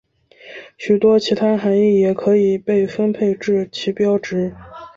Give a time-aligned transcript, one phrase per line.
[0.79, 4.51] 许多其他含意也可以被分配至旗标值。